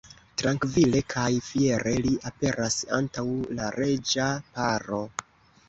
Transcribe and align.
Trankvile 0.41 1.01
kaj 1.13 1.25
fiere 1.49 1.93
li 2.07 2.15
aperas 2.31 2.79
antaŭ 3.01 3.27
la 3.61 3.71
reĝa 3.79 4.33
paro. 4.59 5.07